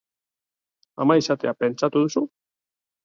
[1.05, 2.25] Ama izatea pentsatu duzu?